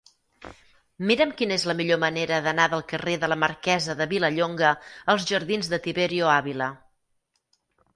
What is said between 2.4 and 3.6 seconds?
d'anar del carrer de la